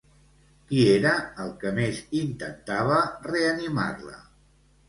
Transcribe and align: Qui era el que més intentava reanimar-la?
Qui 0.69 0.79
era 0.93 1.11
el 1.43 1.51
que 1.65 1.75
més 1.79 2.01
intentava 2.21 2.99
reanimar-la? 3.29 4.19